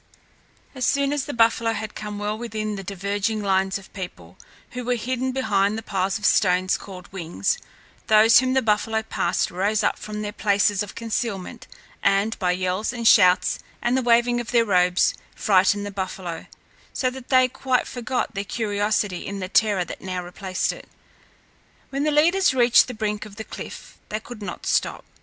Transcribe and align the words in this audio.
As 0.73 0.83
soon 0.83 1.13
as 1.13 1.25
the 1.25 1.31
buffalo 1.33 1.73
had 1.73 1.93
come 1.93 2.17
well 2.17 2.35
within 2.35 2.75
the 2.75 2.83
diverging 2.83 3.39
lines 3.43 3.77
of 3.77 3.93
people 3.93 4.35
who 4.71 4.83
were 4.83 4.95
hidden 4.95 5.31
behind 5.31 5.77
the 5.77 5.83
piles 5.83 6.17
of 6.17 6.25
stones 6.25 6.75
called 6.75 7.07
wings, 7.13 7.59
those 8.07 8.39
whom 8.39 8.53
the 8.53 8.63
buffalo 8.63 9.03
passed 9.03 9.51
rose 9.51 9.83
up 9.83 9.99
from 9.99 10.23
their 10.23 10.31
places 10.31 10.81
of 10.81 10.95
concealment, 10.95 11.67
and 12.01 12.39
by 12.39 12.51
yells 12.51 12.91
and 12.91 13.07
shouts 13.07 13.59
and 13.79 13.95
the 13.95 14.01
waving 14.01 14.39
of 14.39 14.49
their 14.49 14.65
robes 14.65 15.13
frightened 15.35 15.85
the 15.85 15.91
buffalo, 15.91 16.47
so 16.91 17.11
that 17.11 17.29
they 17.29 17.47
quite 17.47 17.85
forgot 17.87 18.33
their 18.33 18.43
curiosity 18.43 19.27
in 19.27 19.37
the 19.39 19.47
terror 19.47 19.85
that 19.85 20.01
now 20.01 20.23
replaced 20.23 20.73
it. 20.73 20.89
When 21.91 22.05
the 22.05 22.09
leaders 22.11 22.55
reached 22.55 22.87
the 22.87 22.95
brink 22.95 23.23
of 23.27 23.35
the 23.35 23.43
cliff, 23.43 23.99
they 24.09 24.19
could 24.19 24.41
not 24.41 24.65
stop. 24.65 25.05